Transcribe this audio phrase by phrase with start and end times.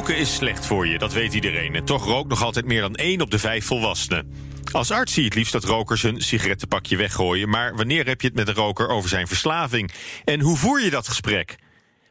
[0.00, 1.74] Roken is slecht voor je, dat weet iedereen.
[1.74, 4.32] En toch rookt nog altijd meer dan 1 op de 5 volwassenen.
[4.72, 7.48] Als arts zie je het liefst dat rokers hun sigarettenpakje weggooien.
[7.48, 9.90] Maar wanneer heb je het met een roker over zijn verslaving?
[10.24, 11.56] En hoe voer je dat gesprek?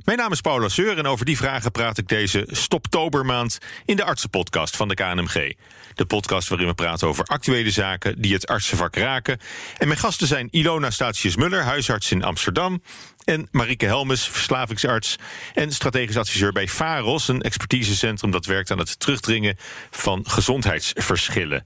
[0.04, 4.04] Mijn naam is Paula Seur en over die vragen praat ik deze Stoptobermaand in de
[4.04, 5.54] artsenpodcast van de KNMG.
[5.96, 9.40] De podcast waarin we praten over actuele zaken die het artsenvak raken.
[9.78, 12.82] En mijn gasten zijn Ilona Statius-Muller, huisarts in Amsterdam.
[13.24, 15.16] En Marike Helmes, verslavingsarts
[15.54, 19.58] en strategisch adviseur bij FAROS, een expertisecentrum dat werkt aan het terugdringen
[19.90, 21.66] van gezondheidsverschillen.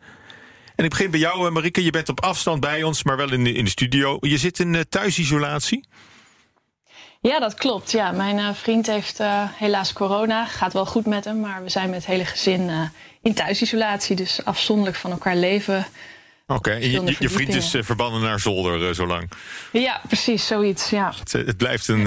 [0.75, 1.83] En ik begin bij jou, eh, Marike.
[1.83, 4.17] Je bent op afstand bij ons, maar wel in de, in de studio.
[4.21, 5.85] Je zit in uh, thuisisolatie?
[7.21, 7.91] Ja, dat klopt.
[7.91, 9.19] Ja, mijn uh, vriend heeft
[9.53, 10.45] helaas corona.
[10.45, 12.89] Gaat wel goed met hem, maar we zijn met het hele gezin
[13.23, 14.15] in thuisisolatie.
[14.15, 15.85] Dus afzonderlijk van elkaar leven.
[16.47, 16.81] Oké, okay.
[16.91, 19.31] je, je, vriend is verbannen naar zolder zo lang.
[19.71, 20.89] Ja, precies, zoiets.
[20.89, 21.13] Ja.
[21.19, 22.05] Het, het blijft een,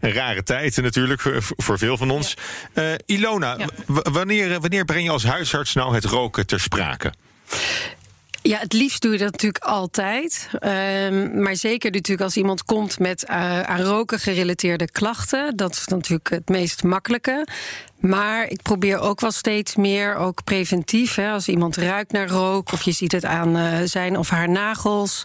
[0.00, 2.34] een, rare tijd natuurlijk voor, voor veel van ons.
[2.74, 2.96] Ja.
[3.06, 3.66] Ilona, ja.
[3.86, 7.12] wanneer, wanneer breng je als huisarts nou het roken ter sprake?
[8.46, 10.48] Ja, het liefst doe je dat natuurlijk altijd.
[10.52, 15.56] Um, maar zeker natuurlijk als iemand komt met uh, aan roken gerelateerde klachten.
[15.56, 17.46] Dat is natuurlijk het meest makkelijke.
[18.00, 21.14] Maar ik probeer ook wel steeds meer, ook preventief.
[21.14, 24.48] Hè, als iemand ruikt naar rook, of je ziet het aan uh, zijn of haar
[24.48, 25.24] nagels.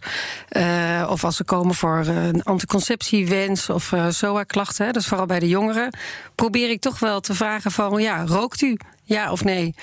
[0.52, 4.86] Uh, of als ze komen voor een anticonceptiewens of SOA-klachten.
[4.86, 5.98] Dat is vooral bij de jongeren.
[6.36, 8.78] Probeer ik toch wel te vragen van, ja, rookt u?
[9.04, 9.76] Ja of nee?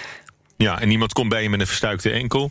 [0.57, 2.51] Ja, en iemand komt bij je met een verstuikte enkel?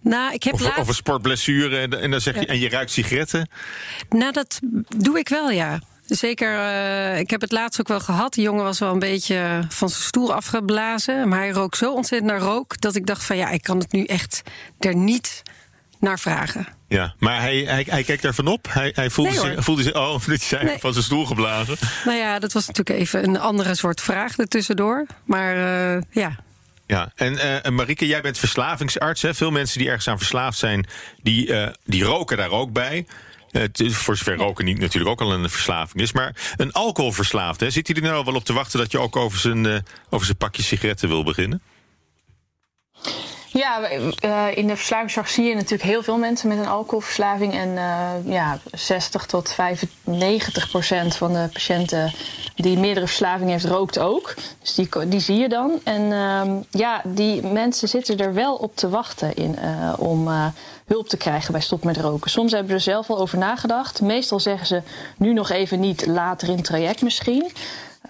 [0.00, 2.46] Nou, ik heb of, een sportblessure en, en dan zeg je, ja.
[2.46, 3.48] en je ruikt sigaretten?
[4.08, 4.60] Nou, dat
[4.96, 5.80] doe ik wel, ja.
[6.06, 8.32] Zeker, uh, ik heb het laatst ook wel gehad.
[8.32, 11.28] Die jongen was wel een beetje van zijn stoel afgeblazen.
[11.28, 13.92] Maar hij rook zo ontzettend naar rook dat ik dacht van ja, ik kan het
[13.92, 14.42] nu echt
[14.78, 15.42] er niet
[16.00, 16.66] naar vragen.
[16.88, 18.66] Ja, maar hij, hij, hij keek daarvan op.
[18.70, 19.94] Hij, hij voelde, nee, zich, voelde zich.
[19.94, 20.78] Oh, zei nee.
[20.78, 21.76] van zijn stoel geblazen.
[22.04, 25.06] Nou ja, dat was natuurlijk even een andere soort vraag ertussendoor.
[25.24, 26.36] Maar uh, ja,
[26.86, 29.22] ja, en uh, Marike, jij bent verslavingsarts.
[29.22, 29.34] Hè?
[29.34, 30.86] Veel mensen die ergens aan verslaafd zijn,
[31.22, 33.06] die, uh, die roken daar ook bij.
[33.52, 36.12] Uh, voor zover roken niet natuurlijk ook al een verslaving is.
[36.12, 39.38] Maar een alcoholverslaafde, zit hij er nou wel op te wachten dat je ook over
[39.38, 41.62] zijn, over zijn pakje sigaretten wil beginnen?
[43.54, 47.54] Ja, uh, in de verslavingszorg zie je natuurlijk heel veel mensen met een alcoholverslaving.
[47.54, 52.12] En uh, ja, 60 tot 95 procent van de patiënten
[52.56, 54.34] die meerdere verslavingen heeft, rookt ook.
[54.60, 55.80] Dus die, die zie je dan.
[55.84, 60.28] En uh, ja, die mensen zitten er wel op te wachten in, uh, om
[60.86, 62.30] hulp te krijgen bij stop met roken.
[62.30, 64.00] Soms hebben ze er zelf al over nagedacht.
[64.00, 64.82] Meestal zeggen ze
[65.16, 67.50] nu nog even niet, later in het traject misschien.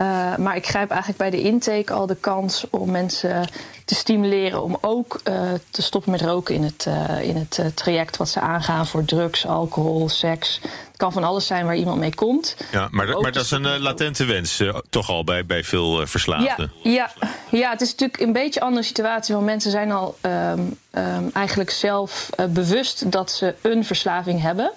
[0.00, 3.48] Uh, maar ik grijp eigenlijk bij de intake al de kans om mensen
[3.84, 8.16] te stimuleren om ook uh, te stoppen met roken in het, uh, in het traject
[8.16, 10.60] wat ze aangaan voor drugs, alcohol, seks.
[11.04, 12.56] Kan van alles zijn waar iemand mee komt.
[12.72, 16.72] Ja, maar, maar dat is een latente wens toch al bij, bij veel verslaafden.
[16.82, 19.34] Ja, ja, ja, het is natuurlijk een beetje een andere situatie.
[19.34, 24.72] Want mensen zijn al um, um, eigenlijk zelf bewust dat ze een verslaving hebben.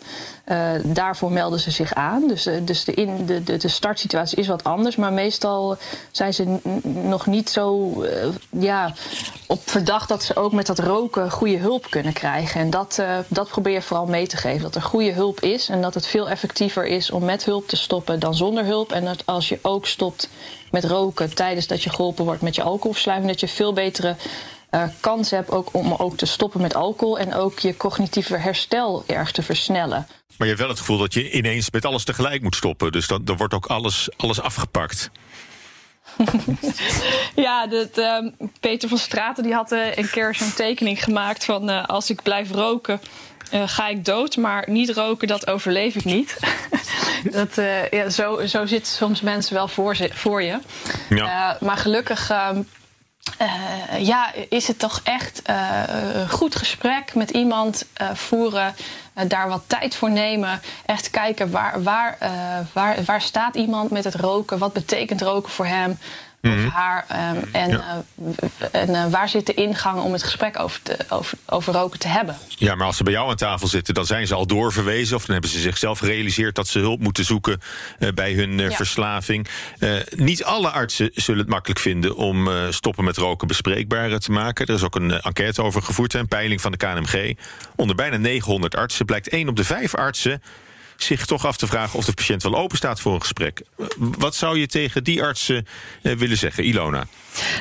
[0.52, 2.28] Uh, daarvoor melden ze zich aan.
[2.28, 4.96] Dus, uh, dus de, in, de, de, de startsituatie is wat anders.
[4.96, 5.78] Maar meestal
[6.12, 8.10] zijn ze nog niet zo uh,
[8.50, 8.94] ja,
[9.48, 12.62] op verdacht dat ze ook met dat roken goede hulp kunnen krijgen.
[12.62, 14.62] En dat, dat probeer je vooral mee te geven.
[14.62, 17.76] Dat er goede hulp is en dat het veel effectiever is om met hulp te
[17.76, 18.92] stoppen dan zonder hulp.
[18.92, 20.30] En dat als je ook stopt
[20.72, 24.16] met roken tijdens dat je geholpen wordt met je alcoholverslaving, dat je veel betere
[24.72, 29.04] uh, kans hebt ook om ook te stoppen met alcohol en ook je cognitieve herstel
[29.08, 30.08] erg te versnellen.
[30.38, 32.92] Maar je hebt wel het gevoel dat je ineens met alles tegelijk moet stoppen.
[32.92, 35.10] Dus dan, dan wordt ook alles, alles afgepakt.
[37.46, 38.18] ja, dat, uh,
[38.60, 42.22] Peter van Straten die had uh, een keer zo'n tekening gemaakt van uh, als ik
[42.22, 43.02] blijf roken.
[43.52, 46.38] Ga ik dood, maar niet roken, dat overleef ik niet.
[47.38, 47.56] dat,
[47.92, 50.60] ja, zo, zo zitten soms mensen wel voor, voor je.
[51.10, 51.58] Ja.
[51.60, 52.62] maar gelukkig ehm,
[54.00, 58.76] ja, is het toch echt een goed gesprek met iemand voeren,
[59.28, 62.18] daar wat tijd voor nemen, echt kijken waar, waar,
[62.74, 65.98] waar, waar staat iemand met het roken, wat betekent roken voor hem,
[66.42, 66.66] mm-hmm.
[66.66, 67.06] of haar.
[67.36, 68.04] Um, en ja.
[68.72, 72.08] en uh, waar zit de ingang om het gesprek over, te, over, over roken te
[72.08, 72.38] hebben?
[72.48, 75.16] Ja, maar als ze bij jou aan tafel zitten, dan zijn ze al doorverwezen.
[75.16, 77.62] Of dan hebben ze zichzelf gerealiseerd dat ze hulp moeten zoeken
[78.00, 78.72] uh, bij hun ja.
[78.72, 79.48] verslaving.
[80.16, 84.66] niet alle artsen zullen het makkelijk vinden om stoppen met roken bespreekbaar te maken.
[84.66, 87.38] Er is ook een enquête over gevoerd, een peiling van de KNMG.
[87.76, 90.42] Onder bijna 900 artsen blijkt 1 op de 5 artsen
[91.04, 93.62] zich toch af te vragen of de patiënt wel open staat voor een gesprek.
[93.98, 95.68] Wat zou je tegen die artsen
[96.02, 97.08] uh, willen zeggen, Ilona?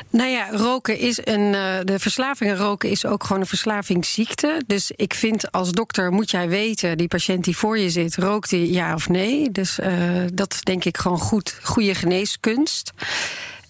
[0.09, 1.53] Nou ja, roken is een.
[1.53, 4.63] Uh, de verslaving roken is ook gewoon een verslavingsziekte.
[4.67, 8.51] Dus ik vind als dokter moet jij weten, die patiënt die voor je zit, rookt
[8.51, 9.51] hij ja of nee.
[9.51, 9.89] Dus uh,
[10.33, 12.91] dat denk ik gewoon goed, goede geneeskunst.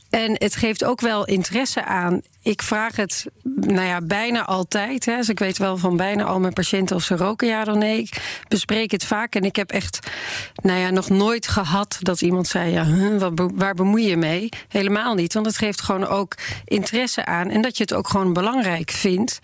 [0.10, 2.22] En het geeft ook wel interesse aan.
[2.42, 3.26] Ik vraag het
[3.56, 5.06] nou ja, bijna altijd.
[5.06, 5.16] Hè.
[5.16, 8.00] Dus ik weet wel van bijna al mijn patiënten of ze roken ja of nee.
[8.00, 10.00] Ik bespreek het vaak en ik heb echt
[10.56, 12.86] nou ja, nog nooit gehad dat iemand zei: ja,
[13.54, 14.50] waar bemoei je mee?
[14.68, 15.34] Helemaal niet.
[15.34, 17.50] Want het geeft gewoon ook interesse aan.
[17.50, 19.40] En dat je het ook gewoon belangrijk vindt.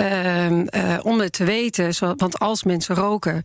[0.00, 0.64] Uh, uh,
[1.02, 2.16] om het te weten.
[2.16, 3.42] Want als mensen roken,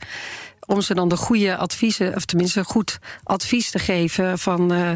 [0.67, 4.91] om ze dan de goede adviezen, of tenminste goed advies te geven van uh,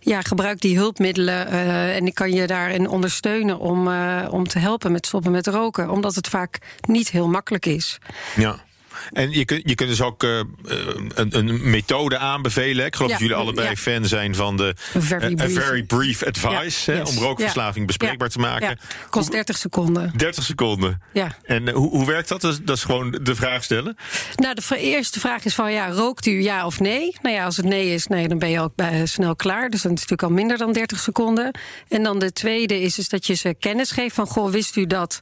[0.00, 4.58] ja, gebruik die hulpmiddelen uh, en ik kan je daarin ondersteunen om, uh, om te
[4.58, 7.98] helpen met stoppen met roken, omdat het vaak niet heel makkelijk is.
[8.36, 8.64] Ja.
[9.12, 10.40] En je kunt, je kunt dus ook uh,
[11.14, 12.86] een, een, methode aanbevelen.
[12.86, 13.76] Ik geloof ja, dat jullie allebei ja.
[13.76, 16.90] fan zijn van de very brief, very brief advice.
[16.90, 17.16] Ja, hè, yes.
[17.16, 18.78] Om rookverslaving bespreekbaar te maken.
[19.10, 20.12] Kost 30 seconden.
[20.16, 21.02] 30 seconden.
[21.12, 21.36] Ja.
[21.42, 22.40] En uh, hoe, hoe werkt dat?
[22.40, 22.76] dat?
[22.76, 23.96] Is gewoon de vraag stellen.
[24.36, 27.16] Nou, de eerste vraag is van ja, rookt u ja of nee?
[27.22, 29.70] Nou ja, als het nee is, nee, dan ben je ook bij, snel klaar.
[29.70, 31.58] Dus dat is natuurlijk al minder dan 30 seconden.
[31.88, 34.86] En dan de tweede is, is dat je ze kennis geeft van goh, wist u
[34.86, 35.20] dat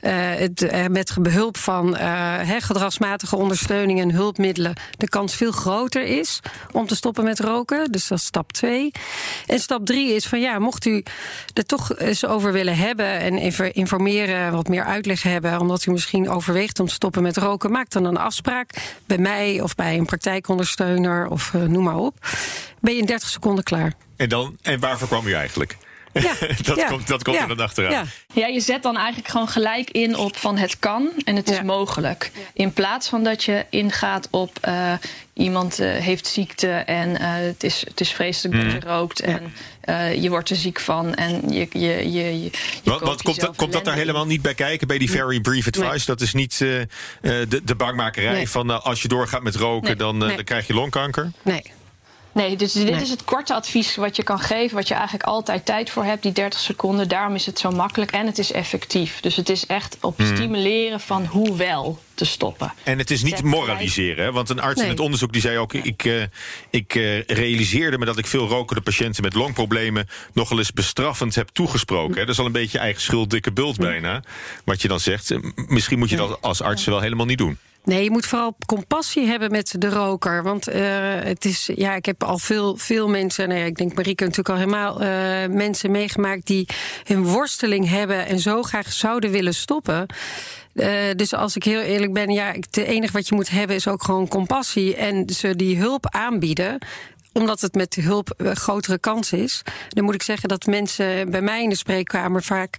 [0.00, 6.40] uh, het, met behulp van he, gedragsmatig ondersteuning en hulpmiddelen de kans veel groter is
[6.72, 7.92] om te stoppen met roken.
[7.92, 8.90] Dus dat is stap 2.
[9.46, 11.02] En stap 3 is van ja, mocht u
[11.52, 15.90] er toch eens over willen hebben en even informeren, wat meer uitleg hebben, omdat u
[15.90, 18.70] misschien overweegt om te stoppen met roken, maak dan een afspraak
[19.06, 22.26] bij mij of bij een praktijkondersteuner of uh, noem maar op.
[22.80, 23.92] Ben je in 30 seconden klaar.
[24.16, 25.76] En, dan, en waarvoor kwam u eigenlijk?
[26.22, 26.86] Ja, dat, ja.
[26.86, 27.42] Komt, dat komt ja.
[27.42, 27.90] er dan achteraan.
[27.90, 28.04] Ja.
[28.32, 31.62] ja, je zet dan eigenlijk gewoon gelijk in op van het kan en het is
[31.62, 32.30] mogelijk.
[32.52, 34.92] In plaats van dat je ingaat op uh,
[35.32, 39.52] iemand uh, heeft ziekte en uh, het, is, het is vreselijk dat je rookt en
[40.20, 41.66] je wordt er ziek van en je.
[41.72, 42.50] je, je, je, je
[42.84, 45.66] wat, wat komt, dat, komt dat daar helemaal niet bij kijken bij die very brief
[45.66, 45.90] advice?
[45.90, 46.02] Nee.
[46.04, 46.88] Dat is niet de,
[47.64, 48.48] de bangmakerij nee.
[48.48, 49.96] van als je doorgaat met roken, nee.
[49.96, 51.32] dan, dan krijg je longkanker?
[51.42, 51.62] Nee.
[52.34, 53.00] Nee, dus dit nee.
[53.00, 56.22] is het korte advies wat je kan geven, wat je eigenlijk altijd tijd voor hebt,
[56.22, 57.08] die 30 seconden.
[57.08, 59.20] Daarom is het zo makkelijk en het is effectief.
[59.20, 60.36] Dus het is echt op hmm.
[60.36, 62.72] stimuleren van hoe wel te stoppen.
[62.82, 64.32] En het is niet moraliseren, hè?
[64.32, 64.84] want een arts nee.
[64.84, 66.22] in het onderzoek die zei ook: ik, uh,
[66.70, 71.48] ik uh, realiseerde me dat ik veel rokende patiënten met longproblemen nogal eens bestraffend heb
[71.48, 72.14] toegesproken.
[72.14, 72.20] Hè?
[72.20, 74.22] Dat is al een beetje eigen schuld, dikke bult bijna.
[74.64, 75.34] Wat je dan zegt.
[75.54, 77.58] Misschien moet je dat als arts wel helemaal niet doen.
[77.84, 80.42] Nee, je moet vooral compassie hebben met de roker.
[80.42, 80.74] Want uh,
[81.22, 84.48] het is, ja, ik heb al veel, veel mensen, nou ja, ik denk Marieke natuurlijk
[84.48, 86.68] al helemaal, uh, mensen meegemaakt die
[87.04, 90.06] hun worsteling hebben en zo graag zouden willen stoppen.
[90.74, 93.88] Uh, dus als ik heel eerlijk ben, ja, het enige wat je moet hebben is
[93.88, 96.78] ook gewoon compassie en ze die hulp aanbieden
[97.34, 99.62] omdat het met hulp een grotere kans is.
[99.88, 102.76] Dan moet ik zeggen dat mensen bij mij in de spreekkamer vaak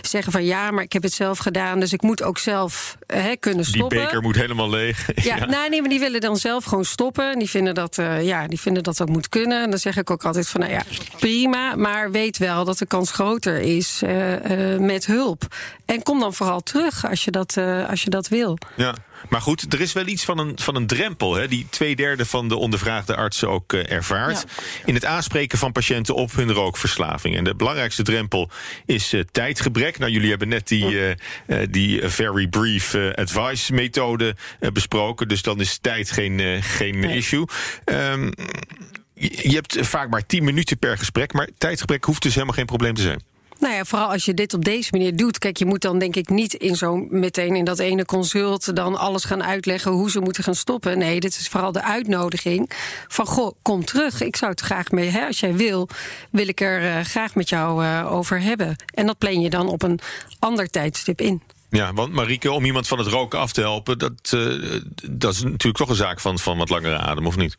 [0.00, 3.36] zeggen van ja, maar ik heb het zelf gedaan, dus ik moet ook zelf hè,
[3.36, 3.96] kunnen stoppen.
[3.96, 4.94] Die beker moet helemaal leeg.
[5.26, 5.44] Ja, ja.
[5.46, 7.38] Nou, nee, maar die willen dan zelf gewoon stoppen.
[7.38, 9.62] Die vinden dat, uh, ja, die vinden dat dat moet kunnen.
[9.62, 10.82] En dan zeg ik ook altijd van nou ja,
[11.18, 15.42] prima, maar weet wel dat de kans groter is uh, uh, met hulp.
[15.84, 17.56] En kom dan vooral terug als je dat,
[17.88, 18.58] als je dat wil.
[18.76, 18.94] Ja.
[19.28, 22.26] Maar goed, er is wel iets van een, van een drempel, hè, die twee derde
[22.26, 24.44] van de ondervraagde artsen ook uh, ervaart.
[24.46, 24.62] Ja.
[24.84, 27.36] In het aanspreken van patiënten op hun rookverslaving.
[27.36, 28.50] En de belangrijkste drempel
[28.86, 29.98] is uh, tijdgebrek.
[29.98, 31.16] Nou, jullie hebben net die,
[31.46, 34.36] uh, die very brief advice methode
[34.72, 35.28] besproken.
[35.28, 37.16] Dus dan is tijd geen, geen nee.
[37.16, 37.44] issue.
[37.84, 38.32] Um,
[39.18, 42.94] je hebt vaak maar 10 minuten per gesprek, maar tijdgebrek hoeft dus helemaal geen probleem
[42.94, 43.20] te zijn.
[43.58, 45.38] Nou ja, vooral als je dit op deze manier doet.
[45.38, 48.96] Kijk, je moet dan denk ik niet in zo meteen in dat ene consult dan
[48.96, 50.98] alles gaan uitleggen hoe ze moeten gaan stoppen.
[50.98, 52.70] Nee, dit is vooral de uitnodiging
[53.08, 54.20] van goh, kom terug.
[54.20, 55.88] Ik zou het graag mee, hè, als jij wil,
[56.30, 58.76] wil ik er uh, graag met jou uh, over hebben.
[58.94, 60.00] En dat plan je dan op een
[60.38, 61.42] ander tijdstip in.
[61.70, 65.42] Ja, want Marieke, om iemand van het roken af te helpen, dat, uh, dat is
[65.42, 67.56] natuurlijk toch een zaak van, van wat langere adem, of niet?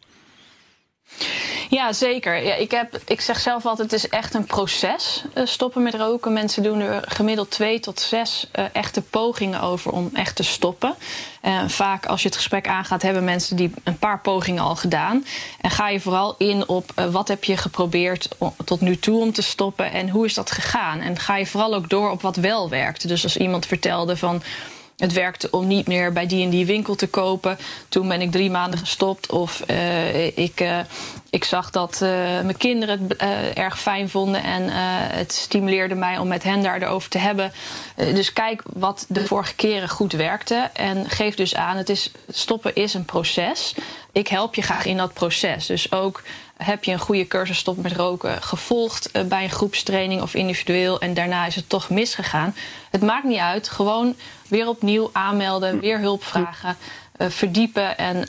[1.69, 2.43] Ja, zeker.
[2.43, 5.93] Ja, ik, heb, ik zeg zelf altijd, het is echt een proces uh, stoppen met
[5.93, 6.33] roken.
[6.33, 10.95] Mensen doen er gemiddeld twee tot zes uh, echte pogingen over om echt te stoppen.
[11.43, 15.25] Uh, vaak als je het gesprek aangaat, hebben mensen die een paar pogingen al gedaan.
[15.62, 18.29] En ga je vooral in op wat heb je geprobeerd
[18.65, 21.00] tot nu toe om te stoppen en hoe is dat gegaan.
[21.00, 23.07] En ga je vooral ook door op wat wel werkt.
[23.07, 24.41] Dus als iemand vertelde van
[24.97, 27.57] het werkte om niet meer bij die en die winkel te kopen.
[27.89, 29.31] Toen ben ik drie maanden gestopt.
[29.31, 30.79] Of uh, ik, uh,
[31.29, 33.17] ik zag dat uh, mijn kinderen het
[33.53, 34.43] erg fijn vonden.
[34.43, 34.63] En
[35.17, 37.51] het stimuleerde mij om met hen daarover te hebben.
[37.95, 40.69] dus kijk wat de vorige keren goed werkte.
[40.73, 43.75] En geef dus aan, het is, stoppen is een proces.
[44.11, 45.65] Ik help je graag in dat proces.
[45.65, 46.23] Dus ook
[46.57, 50.99] heb je een goede cursus stop met roken gevolgd uh, bij een groepstraining of individueel
[50.99, 52.55] en daarna is het toch misgegaan.
[52.91, 53.69] Het maakt niet uit.
[53.69, 54.15] Gewoon
[54.47, 56.77] weer opnieuw aanmelden, weer hulp vragen.
[57.17, 58.27] verdiepen en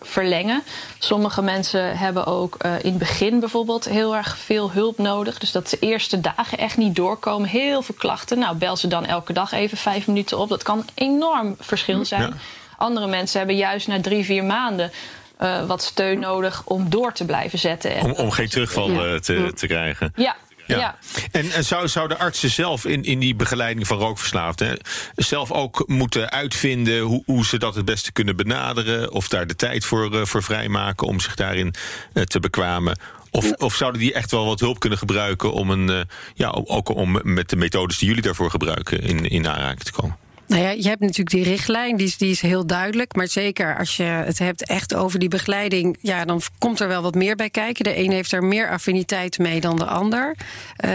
[0.00, 0.62] verlengen.
[0.98, 5.38] Sommige mensen hebben ook in het begin bijvoorbeeld heel erg veel hulp nodig.
[5.38, 7.48] Dus dat ze eerste dagen echt niet doorkomen.
[7.48, 8.38] Heel veel klachten.
[8.38, 10.48] Nou, bel ze dan elke dag even vijf minuten op.
[10.48, 12.40] Dat kan enorm verschil zijn.
[12.76, 14.92] Andere mensen hebben juist na drie, vier maanden
[15.40, 17.94] uh, wat steun nodig om door te blijven zetten.
[17.94, 19.18] En om, om geen terugval ja.
[19.18, 20.12] te, te krijgen.
[20.14, 20.78] Ja, ja.
[20.78, 20.96] ja.
[21.30, 24.78] En, en zou, zou de artsen zelf in, in die begeleiding van rookverslaafden
[25.14, 29.12] zelf ook moeten uitvinden hoe, hoe ze dat het beste kunnen benaderen?
[29.12, 31.74] Of daar de tijd voor, uh, voor vrijmaken om zich daarin
[32.14, 32.98] uh, te bekwamen?
[33.30, 36.00] Of, of, zouden die echt wel wat hulp kunnen gebruiken om een, uh,
[36.34, 40.16] ja, ook om met de methodes die jullie daarvoor gebruiken in, in aanraking te komen?
[40.50, 43.14] Nou ja, je hebt natuurlijk die richtlijn, die is, die is heel duidelijk.
[43.14, 47.02] Maar zeker als je het hebt echt over die begeleiding, ja, dan komt er wel
[47.02, 47.84] wat meer bij kijken.
[47.84, 50.36] De een heeft er meer affiniteit mee dan de ander.
[50.36, 50.90] Uh,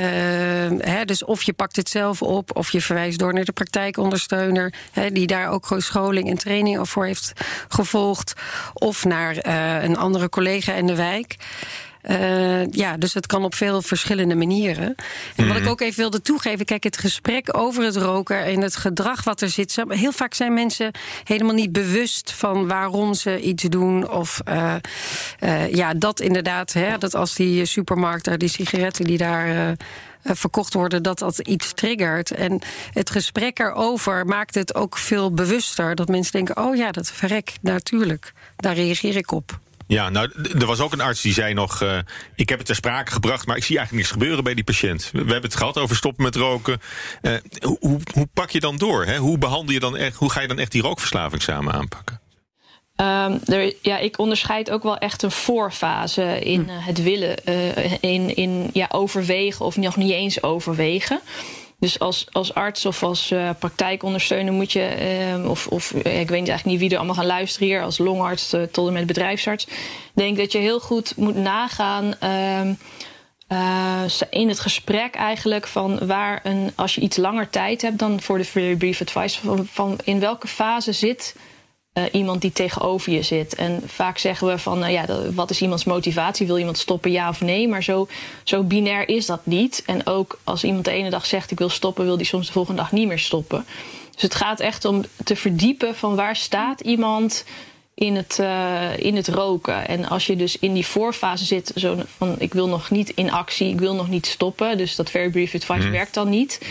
[0.78, 4.74] hè, dus of je pakt het zelf op, of je verwijst door naar de praktijkondersteuner,
[4.92, 7.34] hè, die daar ook gewoon scholing en training voor heeft
[7.68, 8.34] gevolgd.
[8.74, 11.36] Of naar uh, een andere collega in de wijk.
[12.10, 14.96] Uh, ja, dus het kan op veel verschillende manieren.
[15.36, 15.72] En wat ik mhm.
[15.72, 19.50] ook even wilde toegeven, kijk, het gesprek over het roken en het gedrag wat er
[19.50, 19.84] zit.
[19.88, 20.92] Heel vaak zijn mensen
[21.24, 24.10] helemaal niet bewust van waarom ze iets doen.
[24.10, 24.76] Of uh,
[25.40, 29.76] uh, ja, dat inderdaad, hè, dat als die supermarkt daar die sigaretten die daar
[30.24, 32.32] verkocht worden, dat dat iets triggert.
[32.32, 32.62] En
[32.94, 35.96] het gesprek erover maakt het ook veel bewuster.
[35.96, 38.34] Dat mensen denken: oh ja, dat verrek, natuurlijk.
[38.56, 39.60] Daar reageer ik op.
[39.88, 41.82] Ja, nou, er was ook een arts die zei nog...
[41.82, 41.98] Uh,
[42.36, 45.10] ik heb het ter sprake gebracht, maar ik zie eigenlijk niks gebeuren bij die patiënt.
[45.12, 46.82] We hebben het gehad over stoppen met roken.
[47.22, 47.34] Uh,
[47.80, 49.06] hoe, hoe pak je dan door?
[49.06, 49.18] Hè?
[49.18, 52.20] Hoe, behandel je dan echt, hoe ga je dan echt die rookverslaving samen aanpakken?
[53.02, 56.70] Um, er, ja, ik onderscheid ook wel echt een voorfase in hm.
[56.70, 61.22] het willen, uh, in, in ja, overwegen of nog niet eens overwegen.
[61.80, 66.32] Dus als, als arts of als uh, praktijkondersteuner moet je, uh, of, of ik weet
[66.32, 69.68] eigenlijk niet wie er allemaal gaan luisteren hier, als longarts uh, tot en met bedrijfsarts,
[70.14, 72.16] denk dat je heel goed moet nagaan.
[72.20, 72.74] Ehm,
[74.30, 78.38] in het gesprek eigenlijk van waar een, als je iets langer tijd hebt dan voor
[78.38, 81.36] de very brief advice, van in welke fase zit
[81.98, 83.56] uh, iemand die tegenover je zit.
[83.56, 86.48] En vaak zeggen we van, uh, ja, wat is iemands motivatie?
[86.48, 87.68] Wil iemand stoppen, ja of nee?
[87.68, 88.08] Maar zo,
[88.44, 89.84] zo binair is dat niet.
[89.86, 92.06] En ook als iemand de ene dag zegt, ik wil stoppen...
[92.06, 93.66] wil die soms de volgende dag niet meer stoppen.
[94.12, 97.46] Dus het gaat echt om te verdiepen van waar staat iemand
[97.94, 99.88] in het, uh, in het roken.
[99.88, 103.32] En als je dus in die voorfase zit, zo van ik wil nog niet in
[103.32, 105.92] actie, ik wil nog niet stoppen, dus dat very brief advice mm.
[105.92, 106.62] werkt dan niet,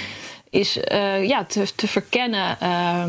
[0.50, 0.78] is
[1.22, 3.04] ja, te, te verkennen uh,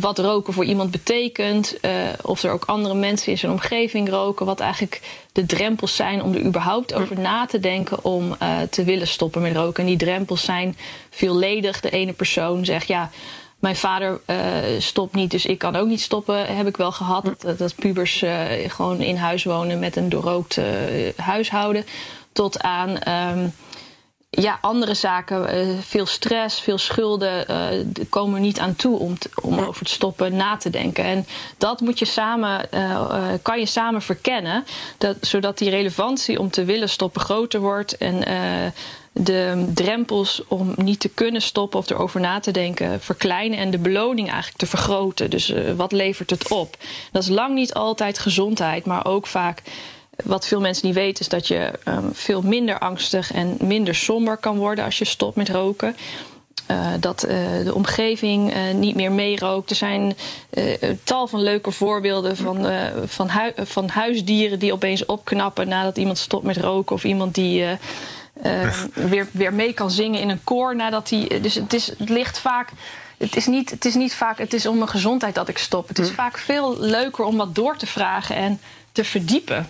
[0.00, 1.76] wat roken voor iemand betekent.
[1.82, 1.90] Uh,
[2.22, 4.46] of er ook andere mensen in zijn omgeving roken.
[4.46, 5.00] Wat eigenlijk
[5.32, 9.42] de drempels zijn om er überhaupt over na te denken om uh, te willen stoppen
[9.42, 9.82] met roken.
[9.82, 10.76] En die drempels zijn
[11.10, 11.80] veelledig.
[11.80, 13.10] De ene persoon zegt ja.
[13.58, 14.36] Mijn vader uh,
[14.78, 16.56] stopt niet, dus ik kan ook niet stoppen.
[16.56, 17.24] Heb ik wel gehad.
[17.38, 18.24] Dat, dat pubers
[18.66, 20.58] gewoon in huis wonen met een doorrookt
[21.16, 21.84] huishouden.
[22.32, 23.08] Tot aan
[23.38, 23.52] um,
[24.40, 29.18] ja, andere zaken, uh, veel stress, veel schulden, uh, komen er niet aan toe om,
[29.18, 31.04] te, om over het stoppen na te denken.
[31.04, 31.26] En
[31.58, 34.64] dat moet je samen, uh, kan je samen verkennen,
[34.98, 38.24] dat, zodat die relevantie om te willen stoppen groter wordt en
[39.12, 43.78] de drempels om niet te kunnen stoppen of erover na te denken verkleinen en de
[43.78, 45.30] beloning eigenlijk te vergroten.
[45.30, 46.76] Dus wat levert het op?
[47.10, 49.62] Dat is lang niet altijd gezondheid, maar ook vaak
[50.22, 54.36] wat veel mensen niet weten is dat je um, veel minder angstig en minder somber
[54.36, 55.96] kan worden als je stopt met roken.
[56.70, 57.30] Uh, dat uh,
[57.64, 59.70] de omgeving uh, niet meer meerookt.
[59.70, 60.16] Er zijn
[61.04, 62.66] tal van leuke voorbeelden van,
[63.04, 66.94] van, van, huisdieren die opeens opknappen nadat iemand stopt met roken.
[66.94, 67.64] Of iemand die
[68.94, 71.40] weer, weer mee kan zingen in een koor nadat hij.
[71.42, 72.70] Dus het, is, het ligt vaak.
[73.22, 75.88] Het is, niet, het is niet vaak, het is om mijn gezondheid dat ik stop.
[75.88, 76.14] Het is hm.
[76.14, 78.60] vaak veel leuker om wat door te vragen en
[78.92, 79.68] te verdiepen.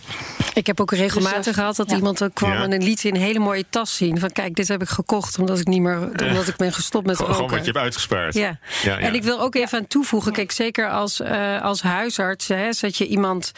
[0.54, 3.38] Ik heb ook regelmatig dus gehad dat iemand kwam en een liet in een hele
[3.38, 4.18] mooie tas zien.
[4.18, 7.16] Van kijk, dit heb ik gekocht omdat ik niet meer omdat ik ben gestopt met
[7.18, 7.34] roken.
[7.34, 8.34] Gewoon wat je hebt uitgespaard.
[8.34, 8.58] Ja.
[8.82, 10.32] ja en ik wil ook even aan toevoegen.
[10.32, 13.52] Kijk, zeker als, uh, als huisarts hè, zet je iemand.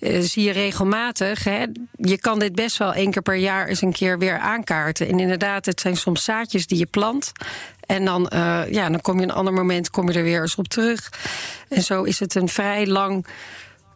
[0.00, 1.44] Uh, zie je regelmatig.
[1.44, 1.64] Hè,
[1.96, 5.08] je kan dit best wel één keer per jaar eens een keer weer aankaarten.
[5.08, 7.32] En inderdaad, het zijn soms zaadjes die je plant.
[7.90, 10.54] En dan, uh, ja, dan kom je een ander moment kom je er weer eens
[10.54, 11.12] op terug.
[11.68, 13.26] En zo is het een vrij lang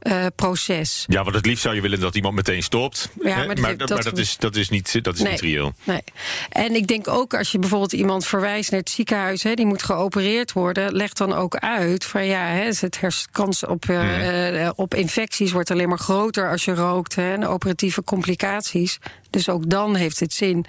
[0.02, 1.04] uh, proces.
[1.08, 3.10] Ja, want het liefst zou je willen dat iemand meteen stopt.
[3.22, 5.72] Ja, maar, maar, dat, maar dat, is, dat is niet, dat is niet reëel.
[5.84, 6.02] Nee.
[6.48, 9.82] En ik denk ook als je bijvoorbeeld iemand verwijst naar het ziekenhuis, hè, die moet
[9.82, 15.52] geopereerd worden, leg dan ook uit van ja, hè, het kans op, uh, op infecties
[15.52, 18.98] wordt alleen maar groter als je rookt hè, en operatieve complicaties.
[19.34, 20.64] Dus ook dan heeft het zin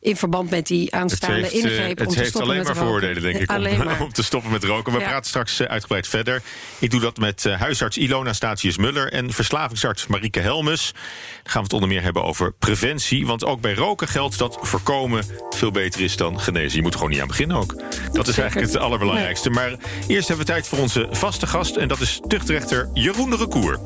[0.00, 1.98] in verband met die aanstaande het heeft, uh, ingreep.
[1.98, 4.00] Het om te heeft alleen maar voordelen, denk ik, om, maar.
[4.06, 4.92] om, te stoppen met roken.
[4.92, 5.06] We Ja.
[5.08, 6.42] praten straks uh, uitgebreid verder.
[6.78, 10.92] Ik doe dat met uh, huisarts Ilona Statius-Muller en verslavingsarts Marieke Helmes.
[10.92, 11.02] Dan
[11.42, 13.26] gaan we het onder meer hebben over preventie.
[13.26, 16.76] Want ook bij roken geldt dat voorkomen veel beter is dan genezen.
[16.76, 17.74] Je moet er gewoon niet aan beginnen ook.
[18.12, 19.50] Dat is eigenlijk het allerbelangrijkste.
[19.50, 19.70] Maar
[20.06, 21.76] eerst hebben we tijd voor onze vaste gast.
[21.76, 23.78] En dat is tuchtrechter Jeroen de Recour.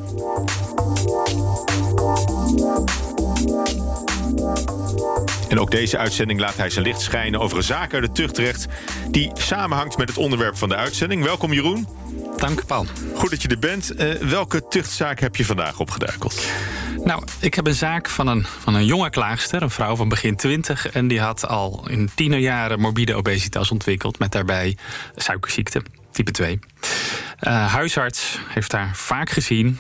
[5.49, 8.67] En ook deze uitzending laat hij zijn licht schijnen over een zaak uit het tuchtrecht...
[9.11, 11.25] die samenhangt met het onderwerp van de uitzending.
[11.25, 11.89] Welkom Jeroen.
[12.37, 12.87] Dank, Paul.
[13.15, 14.01] Goed dat je er bent.
[14.01, 16.47] Uh, welke tuchtzaak heb je vandaag opgeduikeld?
[17.05, 20.37] Nou, ik heb een zaak van een, van een jonge klaagster, een vrouw van begin
[20.37, 20.91] 20.
[20.91, 24.19] En die had al in tienerjaren morbide obesitas ontwikkeld...
[24.19, 24.77] met daarbij
[25.17, 26.59] suikerziekte, type 2.
[27.41, 29.79] Uh, huisarts heeft haar vaak gezien,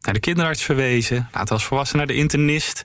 [0.00, 1.28] naar de kinderarts verwezen...
[1.32, 2.82] later als volwassen naar de internist...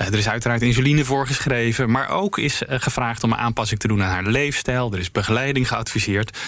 [0.00, 3.88] Uh, er is uiteraard insuline voorgeschreven, maar ook is uh, gevraagd om een aanpassing te
[3.88, 4.92] doen aan haar leefstijl.
[4.92, 6.38] Er is begeleiding geadviseerd.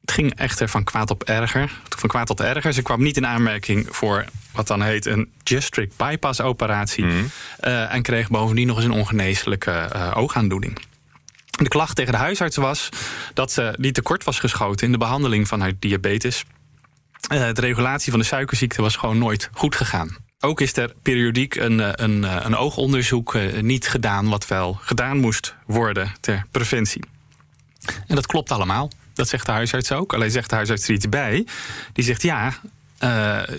[0.00, 1.72] Het ging echter van kwaad op erger.
[1.98, 2.72] Van kwaad tot erger.
[2.72, 7.04] Ze kwam niet in aanmerking voor wat dan heet een gastric bypass operatie.
[7.04, 7.30] Mm.
[7.60, 10.78] Uh, en kreeg bovendien nog eens een ongeneeslijke oogaandoening.
[11.50, 12.88] De klacht tegen de huisarts was
[13.34, 16.44] dat ze niet tekort was geschoten in de behandeling van haar diabetes.
[17.28, 20.21] de regulatie van de suikerziekte was gewoon nooit goed gegaan.
[20.44, 26.12] Ook is er periodiek een, een, een oogonderzoek niet gedaan, wat wel gedaan moest worden
[26.20, 27.04] ter preventie.
[28.06, 28.90] En dat klopt allemaal.
[29.14, 30.14] Dat zegt de huisarts ook.
[30.14, 31.46] Alleen zegt de huisarts er iets bij.
[31.92, 32.52] Die zegt ja.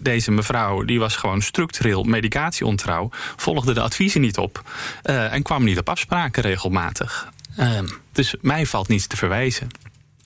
[0.02, 4.70] Deze mevrouw die was gewoon structureel medicatieontrouw, volgde de adviezen niet op
[5.04, 7.30] en kwam niet op afspraken regelmatig.
[7.60, 7.80] Uh,
[8.12, 9.68] dus mij valt niets te verwijzen.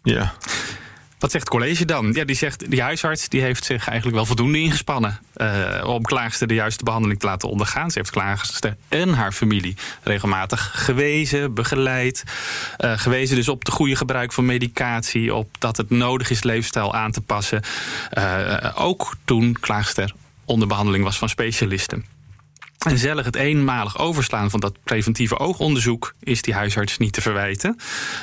[0.04, 0.34] Ja.
[1.20, 2.12] Wat zegt het college dan?
[2.14, 5.20] Ja, die zegt, die huisarts die heeft zich eigenlijk wel voldoende ingespannen...
[5.36, 7.92] Uh, om klaagster de juiste behandeling te laten ondergaan.
[7.92, 12.24] Ze heeft klaagster en haar familie regelmatig gewezen, begeleid.
[12.80, 15.34] Uh, gewezen dus op het goede gebruik van medicatie...
[15.34, 17.62] op dat het nodig is leefstijl aan te passen.
[18.18, 20.14] Uh, ook toen klaagster
[20.46, 22.17] onder behandeling was van specialisten.
[22.78, 27.78] En zellig het eenmalig overslaan van dat preventieve oogonderzoek is die huisarts niet te verwijten.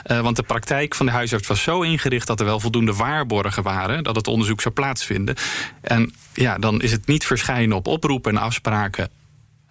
[0.06, 3.62] Uh, want de praktijk van de huisarts was zo ingericht dat er wel voldoende waarborgen
[3.62, 5.34] waren dat het onderzoek zou plaatsvinden.
[5.80, 9.08] En ja, dan is het niet verschijnen op oproepen en afspraken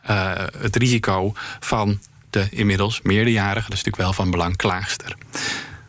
[0.09, 5.15] uh, het risico van de inmiddels meerderjarige, dat is natuurlijk wel van belang, klaagster.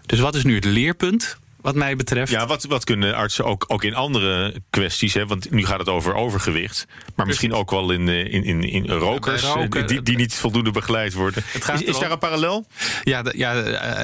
[0.06, 1.38] Dus wat is nu het leerpunt?
[1.64, 2.30] Wat mij betreft.
[2.30, 5.26] Ja, wat, wat kunnen artsen ook, ook in andere kwesties, hè?
[5.26, 9.42] want nu gaat het over overgewicht, maar misschien ook wel in, in, in, in rokers
[9.42, 11.44] roken, die, die niet voldoende begeleid worden.
[11.74, 12.66] is, is daar een parallel?
[13.02, 13.54] Ja, ja,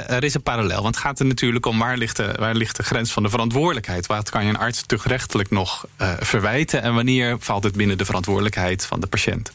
[0.06, 2.76] er is een parallel, want het gaat er natuurlijk om waar ligt, de, waar ligt
[2.76, 4.06] de grens van de verantwoordelijkheid?
[4.06, 8.04] Wat kan je een arts tuchtrechtelijk nog uh, verwijten en wanneer valt het binnen de
[8.04, 9.52] verantwoordelijkheid van de patiënt?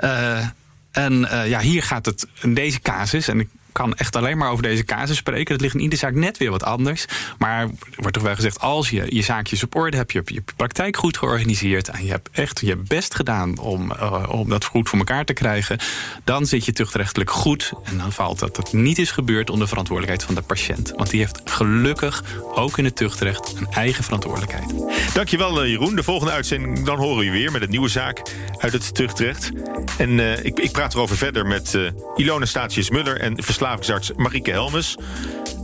[0.00, 0.38] Uh,
[0.90, 4.50] en uh, ja, hier gaat het in deze casus, en ik kan echt alleen maar
[4.50, 5.52] over deze casus spreken.
[5.52, 7.04] Dat ligt in iedere zaak net weer wat anders.
[7.38, 10.12] Maar er wordt toch wel gezegd, als je je zaakjes op orde hebt...
[10.12, 11.88] je hebt je praktijk goed georganiseerd...
[11.88, 15.32] en je hebt echt je best gedaan om, uh, om dat goed voor elkaar te
[15.32, 15.78] krijgen...
[16.24, 17.72] dan zit je tuchtrechtelijk goed.
[17.84, 20.92] En dan valt dat het niet is gebeurd onder verantwoordelijkheid van de patiënt.
[20.96, 22.22] Want die heeft gelukkig
[22.54, 24.74] ook in het tuchtrecht een eigen verantwoordelijkheid.
[25.14, 25.94] Dankjewel Jeroen.
[25.94, 28.22] De volgende uitzending dan horen we je weer met een nieuwe zaak
[28.58, 29.50] uit het tuchtrecht.
[29.98, 34.96] En uh, ik, ik praat erover verder met uh, Ilona Statius-Muller en verslavingsarts Marieke Helmes.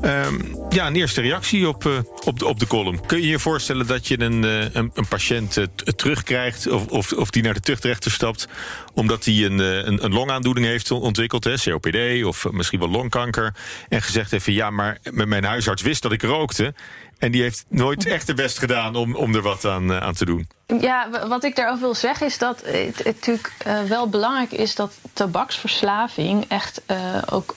[0.05, 3.07] Um, ja, een eerste reactie op, uh, op, de, op de column.
[3.07, 5.65] Kun je je voorstellen dat je een, uh, een, een, patiënt uh,
[5.97, 6.67] terugkrijgt...
[6.69, 8.49] Of, of, of die naar de tuchtrechter stapt...
[8.95, 12.25] omdat hij een, een, een longaandoening heeft ontwikkeld, hè, COPD...
[12.25, 13.55] of misschien wel longkanker...
[13.89, 16.75] en gezegd heeft ja, maar mijn huisarts wist dat ik rookte...
[17.21, 20.25] en die heeft nooit echt de best gedaan om, om er wat aan, aan te
[20.25, 20.49] doen.
[20.81, 24.93] Ja, wat ik daarover wil zeggen is dat het, natuurlijk uh, wel belangrijk is dat
[25.13, 26.97] tabaksverslaving echt uh,
[27.31, 27.55] ook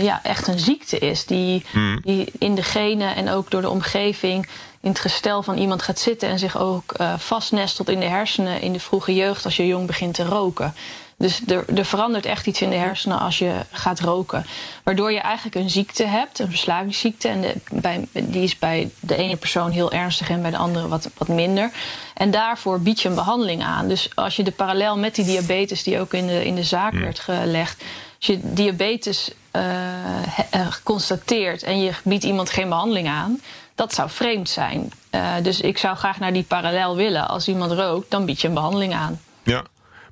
[0.00, 1.26] ja, echt een ziekte is.
[1.26, 2.00] Die, hmm.
[2.02, 4.48] die in de genen en ook door de omgeving
[4.80, 8.72] in het gestel van iemand gaat zitten en zich ook vastnestelt in de hersenen in
[8.72, 10.74] de vroege jeugd als je jong begint te roken.
[11.18, 14.46] Dus er, er, verandert echt iets in de hersenen als je gaat roken.
[14.82, 17.28] Waardoor je eigenlijk een ziekte hebt, een verslavingsziekte.
[17.28, 20.88] En de, bij, die is bij de ene persoon heel ernstig en bij de andere
[20.88, 21.70] wat, wat minder.
[22.14, 23.88] En daarvoor bied je een behandeling aan.
[23.88, 26.92] Dus als je de parallel met die diabetes, die ook in de, in de zaak
[26.92, 27.00] mm.
[27.00, 27.82] werd gelegd.
[28.16, 29.62] Als je diabetes uh,
[30.54, 33.40] uh, constateert en je biedt iemand geen behandeling aan.
[33.74, 34.92] Dat zou vreemd zijn.
[35.10, 37.28] Uh, dus ik zou graag naar die parallel willen.
[37.28, 39.20] Als iemand rookt, dan bied je een behandeling aan.
[39.42, 39.62] Ja.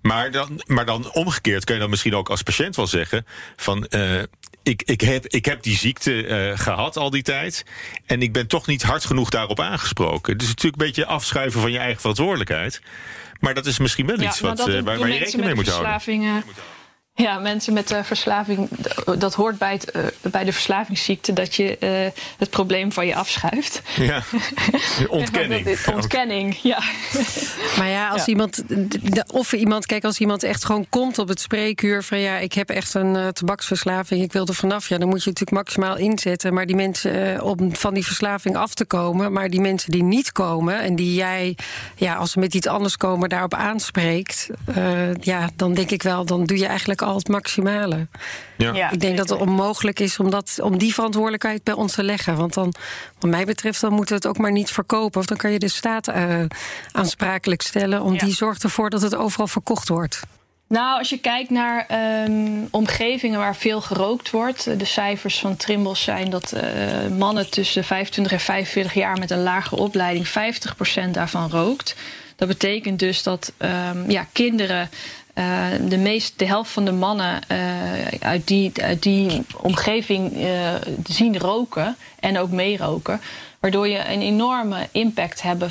[0.06, 3.86] Maar dan, maar dan omgekeerd kun je dan misschien ook als patiënt wel zeggen: van
[3.90, 4.22] uh,
[4.62, 7.64] ik, ik, heb, ik heb die ziekte uh, gehad al die tijd.
[8.06, 10.38] En ik ben toch niet hard genoeg daarop aangesproken.
[10.38, 12.80] Dus het is natuurlijk een beetje afschuiven van je eigen verantwoordelijkheid.
[13.40, 15.92] Maar dat is misschien wel iets wat, waar, waar je rekening mee moet houden.
[17.16, 18.68] Ja, mensen met uh, verslaving,
[19.18, 23.14] dat hoort bij, het, uh, bij de verslavingsziekte dat je uh, het probleem van je
[23.14, 23.83] afschuift.
[23.96, 24.22] Ja,
[25.09, 25.79] ontkenning.
[25.94, 26.79] ontkenning, ja.
[27.79, 28.27] Maar ja, als ja.
[28.27, 28.62] iemand,
[29.27, 32.70] of iemand, kijk, als iemand echt gewoon komt op het spreekuur van ja, ik heb
[32.70, 36.55] echt een tabaksverslaving, ik wil er vanaf, ja, dan moet je natuurlijk maximaal inzetten.
[36.55, 40.33] Maar die mensen, om van die verslaving af te komen, maar die mensen die niet
[40.33, 41.57] komen en die jij,
[41.96, 44.48] ja, als ze met iets anders komen, daarop aanspreekt,
[45.20, 48.06] ja, dan denk ik wel, dan doe je eigenlijk al het maximale.
[48.56, 48.90] Ja.
[48.90, 52.36] Ik denk dat het onmogelijk is om, dat, om die verantwoordelijkheid bij ons te leggen.
[52.36, 52.74] Want dan,
[53.18, 55.20] wat mij betreft, dan moeten we het ook maar niet verkopen.
[55.20, 56.44] Of dan kan je de staat uh,
[56.92, 58.02] aansprakelijk stellen.
[58.02, 60.22] Om die zorgt ervoor dat het overal verkocht wordt.
[60.68, 61.86] Nou, als je kijkt naar
[62.26, 64.78] um, omgevingen waar veel gerookt wordt.
[64.78, 66.62] De cijfers van Trimbos zijn dat uh,
[67.18, 70.26] mannen tussen de 25 en 45 jaar met een lage opleiding
[71.06, 71.94] 50% daarvan rookt.
[72.36, 74.90] Dat betekent dus dat um, ja, kinderen
[75.35, 77.59] uh, de, meest, de helft van de mannen uh,
[78.20, 80.75] uit, die, uit die omgeving uh,
[81.07, 83.20] zien roken en ook meeroken.
[83.61, 85.64] Waardoor je een enorme impact hebt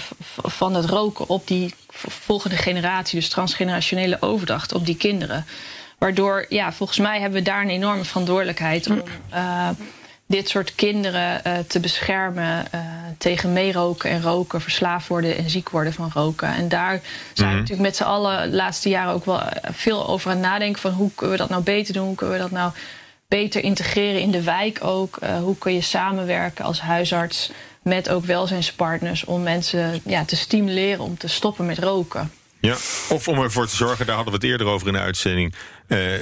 [0.43, 5.45] van het roken op die volgende generatie, dus transgenerationele overdracht op die kinderen.
[5.97, 9.04] Waardoor, ja, volgens mij hebben we daar een enorme verantwoordelijkheid om
[10.33, 12.81] dit soort kinderen uh, te beschermen uh,
[13.17, 16.47] tegen meeroken en roken, verslaafd worden en ziek worden van roken.
[16.47, 17.01] En daar
[17.33, 19.41] zijn we natuurlijk met z'n allen de laatste jaren ook wel
[19.71, 22.35] veel over aan het nadenken van hoe kunnen we dat nou beter doen, hoe kunnen
[22.35, 22.71] we dat nou
[23.27, 25.17] beter integreren in de wijk ook.
[25.23, 31.03] Uh, hoe kun je samenwerken als huisarts met ook welzijnspartners om mensen ja, te stimuleren
[31.03, 32.31] om te stoppen met roken.
[32.59, 32.73] Ja,
[33.09, 35.53] of om ervoor te zorgen, daar hadden we het eerder over in de uitzending.
[35.93, 36.13] Uh,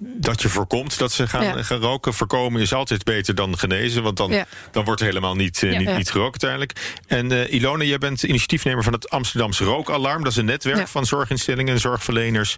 [0.00, 1.62] dat je voorkomt dat ze gaan, ja.
[1.62, 2.14] gaan, roken.
[2.14, 4.46] Voorkomen is altijd beter dan genezen, want dan, ja.
[4.70, 5.78] dan wordt er helemaal niet, ja.
[5.78, 6.96] niet, niet, gerookt uiteindelijk.
[7.06, 10.22] En uh, Ilone, jij bent initiatiefnemer van het Amsterdamse Rookalarm.
[10.22, 12.56] Dat is een netwerk van zorginstellingen en zorgverleners.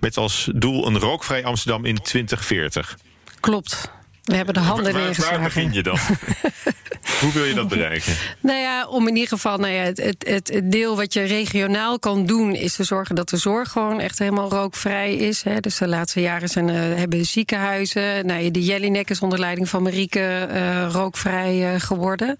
[0.00, 2.98] Met als doel een rookvrij Amsterdam in 2040.
[3.40, 3.90] Klopt.
[4.28, 5.34] We hebben de handen waar, neergeslagen.
[5.34, 5.98] Waar begin je dan?
[7.20, 8.12] Hoe wil je dat bereiken?
[8.40, 11.98] Nou ja, om in ieder geval nou ja, het, het, het, deel wat je regionaal
[11.98, 15.42] kan doen, is te zorgen dat de zorg gewoon echt helemaal rookvrij is.
[15.42, 15.60] Hè.
[15.60, 18.26] Dus de laatste jaren zijn, uh, hebben ziekenhuizen.
[18.26, 22.36] Nou, de Jellinek is onder leiding van Marieke uh, rookvrij uh, geworden.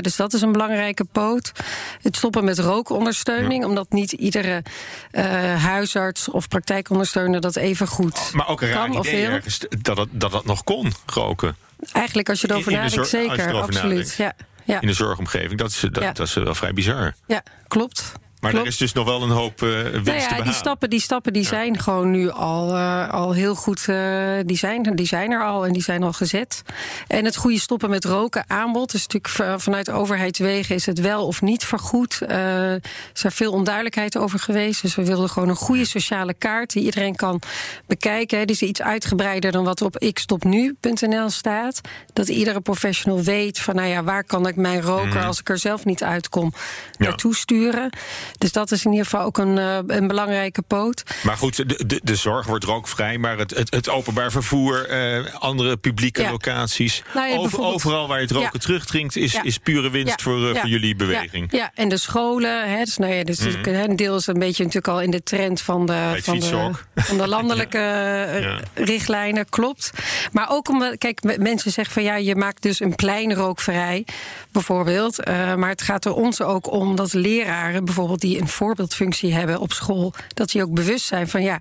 [0.00, 1.52] dus dat is een belangrijke poot.
[2.02, 3.68] Het stoppen met rookondersteuning, ja.
[3.68, 4.62] omdat niet iedere
[5.58, 9.30] huisarts of praktijkondersteuner dat even goed maar ook een kan of wil.
[9.30, 10.92] Ergens, dat, dat, dat dat nog kon,
[11.92, 13.82] Eigenlijk als je erover nadenkt, zeker, absoluut.
[13.82, 14.14] Nadenkt.
[14.14, 14.32] Ja,
[14.64, 14.80] ja.
[14.80, 16.12] In de zorgomgeving, dat is, dat, ja.
[16.12, 17.14] dat is wel vrij bizar.
[17.26, 18.12] Ja, klopt.
[18.40, 18.66] Maar Klopt.
[18.66, 20.42] er is dus nog wel een hoop uh, winst nou ja, te.
[20.42, 21.48] Die stappen, die, stappen die ja.
[21.48, 23.86] zijn gewoon nu al, uh, al heel goed.
[23.88, 26.62] Uh, die, zijn, die zijn er al en die zijn al gezet.
[27.06, 28.90] En het goede stoppen met roken aanbod.
[28.90, 32.20] Dus natuurlijk vanuit overheidswegen is het wel of niet vergoed.
[32.20, 32.80] er
[33.14, 34.82] is er veel onduidelijkheid over geweest.
[34.82, 37.40] Dus we wilden gewoon een goede sociale kaart die iedereen kan
[37.86, 38.46] bekijken.
[38.46, 41.80] Die is iets uitgebreider dan wat op ikstopnu.nl staat.
[42.12, 45.26] Dat iedere professional weet van nou ja, waar kan ik mijn roker, mm.
[45.26, 46.52] als ik er zelf niet uitkom,
[46.98, 47.90] naartoe sturen.
[48.38, 51.02] Dus dat is in ieder geval ook een, uh, een belangrijke poot.
[51.22, 55.34] Maar goed, de, de, de zorg wordt rookvrij, maar het, het, het openbaar vervoer, uh,
[55.34, 56.30] andere publieke ja.
[56.30, 58.58] locaties, nou ja, over, overal waar je het roken ja.
[58.58, 61.52] terugdringt, is, is pure winst voor, uh, voor jullie beweging.
[61.52, 63.74] Ja, en de scholen, hè, dus, nou ja, dus mm -hmm.
[63.74, 67.18] een deel is een beetje natuurlijk al in de trend van de, van de, van
[67.18, 69.90] de landelijke richtlijnen, klopt.
[70.32, 74.04] Maar ook omdat, kijk, mensen zeggen van ja, je maakt dus een plein rookvrij,
[74.52, 75.26] bijvoorbeeld.
[75.56, 79.72] maar het gaat er ons ook om dat leraren bijvoorbeeld die een voorbeeldfunctie hebben op
[79.72, 81.58] school, dat die ook bewust zijn van ja,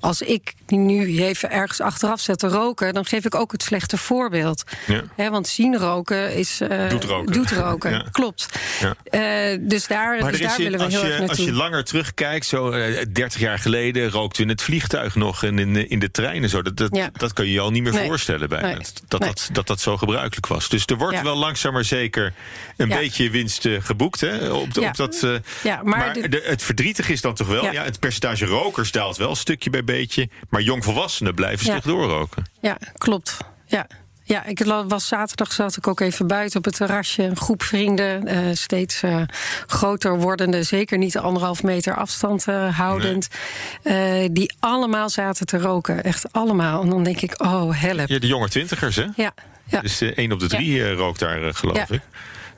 [0.00, 3.96] als ik nu even ergens achteraf zet te roken, dan geef ik ook het slechte
[3.96, 4.62] voorbeeld.
[4.86, 5.02] Ja.
[5.16, 6.60] He, want zien roken is.
[6.60, 7.32] Uh, doet roken.
[7.32, 7.90] Doet roken.
[7.96, 8.04] ja.
[8.12, 8.48] Klopt.
[8.80, 8.94] Ja.
[9.52, 11.28] Uh, dus daar, dus daar willen we heel je, erg naartoe.
[11.28, 15.44] Als je langer terugkijkt, zo uh, 30 jaar geleden rookte we in het vliegtuig nog
[15.44, 16.48] en in, in de treinen.
[16.48, 16.62] Zo.
[16.62, 18.06] Dat, dat, dat kan je je al niet meer nee.
[18.06, 18.66] voorstellen bijna.
[18.66, 18.76] Nee.
[19.08, 19.28] Dat, nee.
[19.28, 20.68] dat, dat dat zo gebruikelijk was.
[20.68, 22.32] Dus er wordt wel langzaam maar zeker
[22.76, 25.26] een beetje winst geboekt hè, op, op dat.
[25.62, 27.72] ja, maar, maar de, het verdrietige is dan toch wel, ja.
[27.72, 27.84] ja.
[27.84, 31.74] het percentage rokers daalt wel stukje bij beetje, maar jongvolwassenen blijven ja.
[31.74, 32.44] zich doorroken.
[32.60, 33.36] Ja, klopt.
[33.66, 33.86] Ja.
[34.30, 37.22] Ja, ik was zaterdag zat ik ook even buiten op het terrasje.
[37.22, 39.22] Een groep vrienden, uh, steeds uh,
[39.66, 43.28] groter wordende, zeker niet de anderhalf meter afstand uh, houdend.
[43.82, 44.32] Nee.
[44.32, 46.04] die allemaal zaten te roken.
[46.04, 46.82] Echt allemaal.
[46.82, 48.08] En dan denk ik, oh, help.
[48.08, 49.06] Ja, de jonge twintigers, hè?
[49.16, 49.32] Ja.
[49.64, 49.80] ja.
[49.80, 50.92] Dus één op de drie ja.
[50.92, 52.02] rookt daar, geloof ik.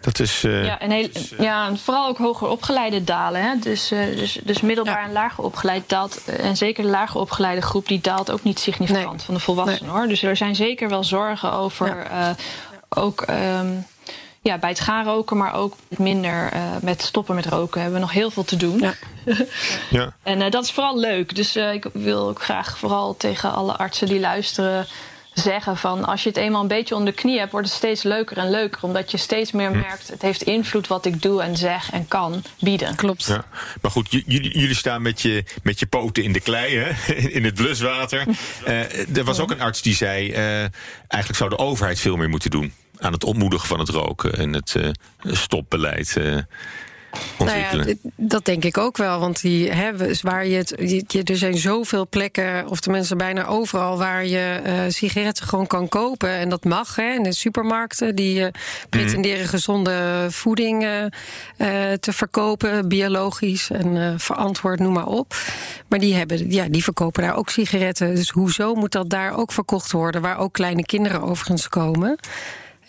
[0.03, 3.43] Dat is, uh, ja, en heel, ja, en vooral ook hoger opgeleide dalen.
[3.43, 3.59] Hè?
[3.59, 5.07] Dus, uh, dus, dus middelbaar ja.
[5.07, 6.25] en lager opgeleid daalt.
[6.25, 9.25] En zeker de lager opgeleide groep die daalt ook niet significant nee.
[9.25, 9.99] van de volwassenen nee.
[9.99, 10.09] hoor.
[10.09, 12.29] Dus er zijn zeker wel zorgen over ja.
[12.29, 12.35] uh,
[12.88, 13.25] ook.
[13.31, 13.87] Um,
[14.41, 18.15] ja, bij het gaan roken, maar ook minder met stoppen met roken hebben we nog
[18.15, 18.79] heel veel te doen.
[18.79, 18.95] Ja.
[19.91, 20.12] Ja.
[20.23, 21.35] En dat is vooral leuk.
[21.35, 24.87] Dus ik wil ook graag vooral tegen alle artsen die luisteren
[25.35, 28.03] zeggen van als je het eenmaal een beetje onder de knie hebt, wordt het steeds
[28.03, 28.83] leuker en leuker.
[28.83, 29.79] Omdat je steeds meer hm.
[29.79, 32.95] merkt, het heeft invloed wat ik doe en zeg en kan bieden.
[32.97, 33.25] Klopt.
[33.25, 33.45] Ja.
[33.81, 37.12] Maar goed, jullie, jullie staan met je, met je poten in de klei, hè?
[37.38, 38.27] in het bluswater.
[38.66, 40.37] Uh, er was ook een arts die zei, uh,
[41.09, 44.53] eigenlijk zou de overheid veel meer moeten doen aan het ontmoedigen van het roken en
[44.53, 44.88] het uh,
[45.23, 46.16] stopbeleid.
[47.38, 49.20] Nou ja, dat denk ik ook wel.
[49.20, 50.75] Want die, hè, waar je het,
[51.07, 55.88] je, er zijn zoveel plekken, of tenminste bijna overal, waar je uh, sigaretten gewoon kan
[55.88, 56.31] kopen.
[56.31, 56.96] En dat mag.
[56.96, 58.46] Hè, in de supermarkten die uh,
[58.88, 61.05] pretenderen gezonde voeding uh,
[61.92, 65.35] te verkopen, biologisch en verantwoord, noem maar op.
[65.88, 68.14] Maar die, hebben, ja, die verkopen daar ook sigaretten.
[68.14, 70.22] Dus hoezo moet dat daar ook verkocht worden?
[70.22, 72.18] Waar ook kleine kinderen overigens komen.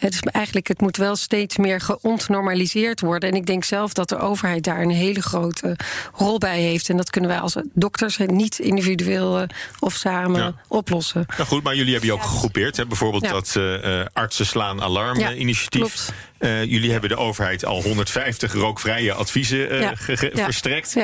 [0.03, 3.29] Het, is eigenlijk, het moet wel steeds meer geontnormaliseerd worden.
[3.29, 5.77] En ik denk zelf dat de overheid daar een hele grote
[6.13, 6.89] rol bij heeft.
[6.89, 9.47] En dat kunnen wij als dokters niet individueel eh,
[9.79, 11.25] of samen oplossen.
[11.37, 12.77] Nou goed, maar jullie hebben je ook gegroepeerd.
[12.77, 12.85] Hè?
[12.85, 16.09] Bijvoorbeeld dat uh, artsen slaan alarm initiatief.
[16.39, 19.97] Uh, jullie hebben de overheid al 150 rookvrije adviezen
[20.33, 20.95] verstrekt.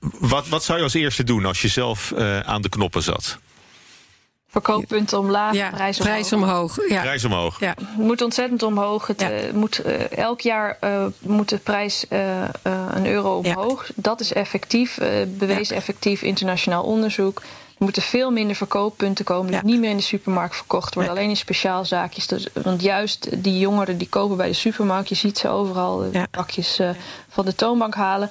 [0.00, 3.38] wat, wat zou je als eerste doen als je zelf aan de knoppen zat?
[4.62, 6.14] Verkooppunten omlaag, ja, prijs omhoog.
[6.14, 7.00] Prijs omhoog, ja.
[7.00, 7.60] Prijs omhoog.
[7.60, 7.74] Ja.
[7.78, 9.06] Het moet ontzettend omhoog.
[9.06, 12.06] Het, uh, moet, uh, elk jaar uh, moet de prijs
[12.92, 13.90] een euro omhoog.
[13.94, 17.40] Dat is effectief, bewezen effectief internationaal onderzoek.
[17.78, 21.12] Er moeten veel minder verkooppunten komen die niet meer in de supermarkt verkocht worden.
[21.12, 22.26] Alleen in speciaalzaakjes.
[22.26, 26.80] Dus, want juist die jongeren die kopen bij de supermarkt, je ziet ze overal pakjes
[27.28, 28.30] van de toonbank halen.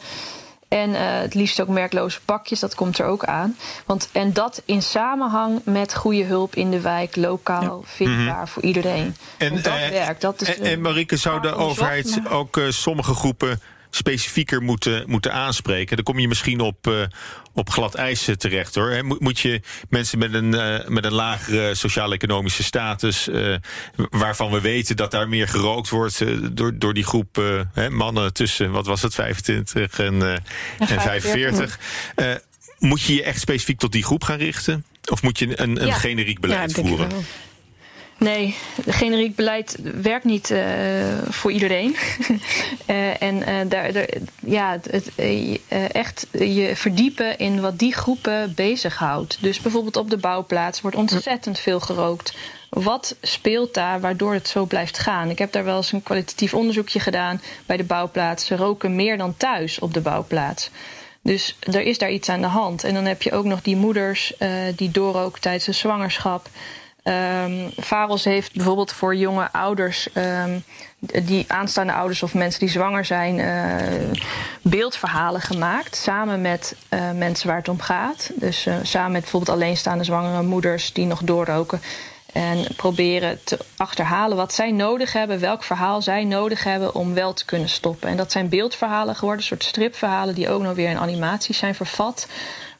[0.75, 3.57] En uh, het liefst ook merkloze pakjes, dat komt er ook aan.
[3.85, 8.47] Want, en dat in samenhang met goede hulp in de wijk, lokaal, vindbaar mhm.
[8.47, 9.15] voor iedereen.
[9.37, 10.21] En dat uh, werkt.
[10.21, 13.61] Dat is, en, en Marike, zou de overheid ook uh, sommige groepen
[13.95, 15.95] specifieker moeten, moeten aanspreken.
[15.95, 17.03] Dan kom je misschien op, uh,
[17.53, 19.05] op glad ijs terecht hoor.
[19.05, 23.55] Moet, moet je mensen met een, uh, met een lagere sociaal-economische status, uh,
[23.95, 26.23] waarvan we weten dat daar meer gerookt wordt
[26.55, 27.35] door, door die groep
[27.73, 30.21] hè, mannen tussen, wat was het, 25 en,
[30.79, 31.79] en 45.
[32.79, 34.85] moet je je echt specifiek tot die groep gaan richten?
[35.11, 37.09] Of moet je een, een generiek beleid ja, voeren?
[38.25, 38.55] Nee,
[38.87, 40.61] generiek beleid werkt niet uh,
[41.29, 41.95] voor iedereen.
[42.87, 44.07] uh, en daar, daar,
[44.39, 45.11] ja, het,
[45.91, 49.37] echt je verdiepen in wat die groepen bezighoudt.
[49.41, 52.35] Dus bijvoorbeeld op de bouwplaats wordt ontzettend veel gerookt.
[52.69, 55.29] Wat speelt daar waardoor het zo blijft gaan?
[55.29, 58.45] Ik heb daar wel eens een kwalitatief onderzoekje gedaan bij de bouwplaats.
[58.45, 60.69] Ze roken meer dan thuis op de bouwplaats.
[61.21, 62.83] Dus er is daar iets aan de hand.
[62.83, 64.33] En dan heb je ook nog die moeders
[64.75, 66.49] die doorroken tijdens de zwangerschap.
[67.07, 70.63] Um, Faros heeft bijvoorbeeld voor jonge ouders, um,
[70.99, 74.19] die aanstaande ouders of mensen die zwanger zijn, uh,
[74.61, 75.95] beeldverhalen gemaakt.
[75.95, 78.31] Samen met uh, mensen waar het om gaat.
[78.35, 81.81] Dus uh, samen met bijvoorbeeld alleenstaande zwangere moeders die nog doorroken.
[82.33, 87.33] En proberen te achterhalen wat zij nodig hebben, welk verhaal zij nodig hebben om wel
[87.33, 88.09] te kunnen stoppen.
[88.09, 92.27] En dat zijn beeldverhalen geworden, soort stripverhalen die ook nog weer in animaties zijn vervat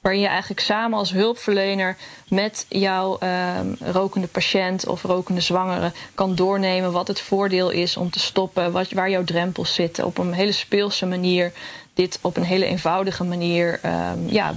[0.06, 6.36] waarin je eigenlijk samen als hulpverlener met jouw uh, rokende patiënt of rokende zwangere kan
[6.36, 10.34] doornemen wat het voordeel is om te stoppen, wat, waar jouw drempels zitten, op een
[10.34, 11.52] hele speelse manier.
[11.94, 14.54] Dit op een hele eenvoudige manier um, ja,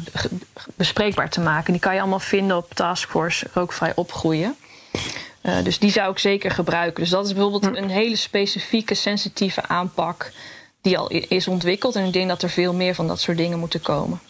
[0.75, 1.73] bespreekbaar te maken.
[1.73, 4.57] Die kan je allemaal vinden op Taskforce Rookvrij Opgroeien.
[5.43, 7.03] Uh, dus die zou ik zeker gebruiken.
[7.03, 10.33] Dus dat is bijvoorbeeld een hele specifieke, sensitieve aanpak
[10.81, 11.97] die al is ontwikkeld.
[11.97, 14.21] En ik denk dat er veel meer van dat soort dingen moeten komen.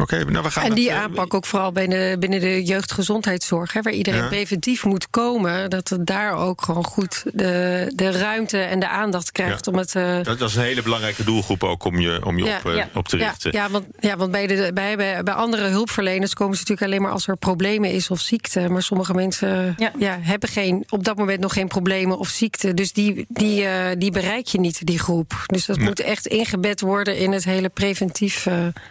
[0.00, 3.82] Oké, nou we gaan en die eh, aanpak ook vooral binnen, binnen de jeugdgezondheidszorg, hè,
[3.82, 8.80] waar iedereen preventief moet komen, dat het daar ook gewoon goed de, de ruimte en
[8.80, 9.94] de aandacht krijgt om het.
[9.94, 10.14] Uh...
[10.22, 13.08] Dat, dat, is een hele belangrijke doelgroep ook om je, om je op, uh, op
[13.08, 13.52] te richten.
[13.52, 17.02] Ja, want, ja, want bij, de, bij, bij, bij andere hulpverleners komen ze natuurlijk alleen
[17.02, 18.68] maar als er problemen is of ziekte.
[18.68, 20.18] Maar sommige mensen ja.
[20.20, 22.74] hebben geen, op dat moment nog geen problemen of ziekte.
[22.74, 23.66] Dus die, die,
[23.98, 25.44] die bereik je niet, die groep.
[25.46, 28.46] Dus dat moet echt ingebed worden in het hele preventief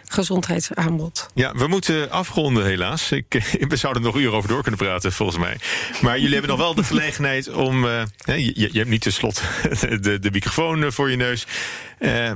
[0.08, 0.87] gezondheidsaanbod.
[1.34, 3.12] Ja, we moeten afronden helaas.
[3.12, 5.56] Ik, we zouden er nog uren over door kunnen praten, volgens mij.
[6.00, 7.84] Maar jullie hebben nog wel de gelegenheid om...
[7.84, 9.42] Uh, je, je, hebt niet tenslotte
[10.00, 11.46] de, de microfoon eh, voor je neus.
[11.98, 12.30] Uh,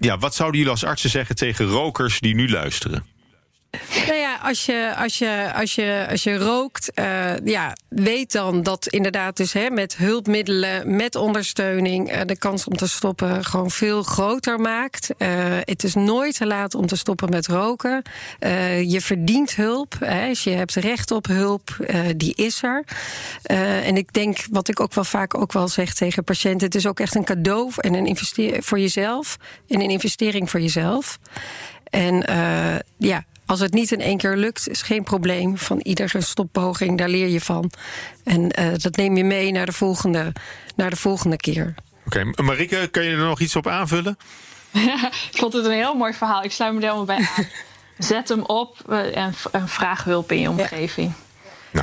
[0.00, 3.04] ja, wat zouden jullie als artsen zeggen tegen rokers die nu luisteren?
[4.06, 8.62] Nou ja, als je, als je, als je, als je rookt, uh, ja, weet dan
[8.62, 13.70] dat inderdaad dus hè, met hulpmiddelen, met ondersteuning, uh, de kans om te stoppen gewoon
[13.70, 15.10] veel groter maakt.
[15.18, 15.28] Uh,
[15.60, 18.02] het is nooit te laat om te stoppen met roken.
[18.86, 19.94] je verdient hulp.
[19.98, 21.76] Hè, als je hebt recht op hulp,
[22.16, 22.84] die is er.
[23.82, 26.86] en ik denk, wat ik ook wel vaak ook wel zeg tegen patiënten, het is
[26.86, 29.36] ook echt een cadeau en een investering voor jezelf
[29.68, 31.18] en een investering voor jezelf.
[31.90, 32.24] En
[32.98, 35.58] ja, als het niet in één keer lukt, is geen probleem.
[35.58, 37.70] Van iedere stoppoging, daar leer je van.
[38.24, 40.32] En uh, dat neem je mee naar de volgende,
[40.76, 41.74] naar de volgende keer.
[42.06, 42.44] Oké, okay.
[42.44, 44.18] Marike, kan je er nog iets op aanvullen?
[45.32, 46.42] ik vond het een heel mooi verhaal.
[46.42, 47.46] Ik sluit me er helemaal bij aan.
[48.08, 51.08] Zet hem op uh, en, en, vraag hulp in je omgeving.
[51.08, 51.25] Ja.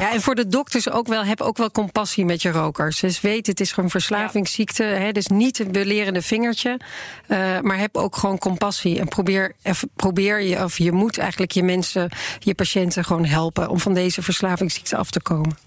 [0.01, 2.99] Ja, en voor de dokters ook wel, heb ook wel compassie met je rokers.
[2.99, 4.83] Dus weet, het is gewoon verslavingsziekte.
[4.83, 6.79] Hè, dus niet een belerende vingertje.
[7.27, 8.99] Uh, maar heb ook gewoon compassie.
[8.99, 9.51] En probeer,
[9.95, 14.21] probeer je, of je moet eigenlijk je mensen, je patiënten gewoon helpen om van deze
[14.21, 15.62] verslavingsziekte af te komen.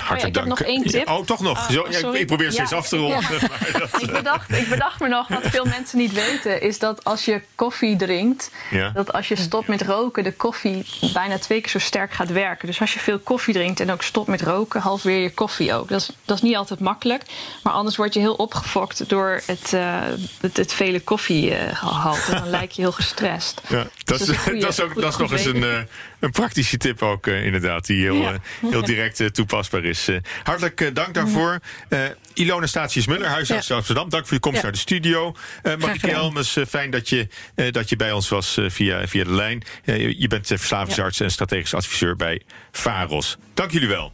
[0.00, 1.08] Hartelijk oh ja, ik heb nog één tip.
[1.08, 1.70] Oh, toch nog?
[1.70, 2.76] Ja, ik probeer steeds ja.
[2.76, 3.20] af te ronden.
[3.20, 3.38] Ja.
[3.78, 6.60] Dat, ik, bedacht, ik bedacht me nog, wat veel mensen niet weten...
[6.60, 8.50] is dat als je koffie drinkt...
[8.94, 10.24] dat als je stopt met roken...
[10.24, 12.66] de koffie bijna twee keer zo sterk gaat werken.
[12.66, 14.80] Dus als je veel koffie drinkt en ook stopt met roken...
[14.80, 15.88] halveer je koffie ook.
[15.88, 17.22] Dat is, dat is niet altijd makkelijk.
[17.62, 20.00] Maar anders word je heel opgefokt door het, uh,
[20.40, 22.30] het, het, vele koffiegehalte.
[22.30, 23.60] dan lijk je heel gestrest.
[23.68, 25.78] Ja, dat, dus is, goeie, dat is, ook, dat is nog eens een, uh,
[26.24, 27.86] een praktische tip ook uh, inderdaad...
[27.86, 28.32] die heel,
[28.70, 30.08] heel direct toepasbaar is.
[30.42, 31.58] Hartelijk dank daarvoor.
[32.34, 33.74] Ilona Statius-Muller, huisarts ja.
[33.74, 34.08] Amsterdam.
[34.08, 35.34] Dank voor je komst naar de studio.
[35.62, 37.28] Uh, Marieke Helmes, fijn dat je,
[37.70, 39.62] dat je bij ons was via, via de lijn.
[40.16, 43.36] je bent verslavingsarts en strategisch adviseur bij VAROS.
[43.54, 44.12] Dank jullie wel.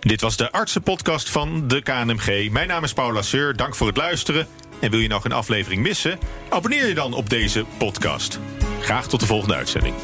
[0.00, 2.50] Dit was de artsenpodcast van de KNMG.
[2.50, 3.56] Mijn naam is Paula Seur.
[3.56, 4.48] Dank voor het luisteren.
[4.80, 6.18] En wil je nog een aflevering missen?
[6.48, 8.38] Abonneer je dan op deze podcast.
[8.80, 9.94] Graag tot de volgende uitzending.